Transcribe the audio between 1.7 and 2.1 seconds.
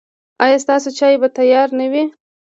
نه وي؟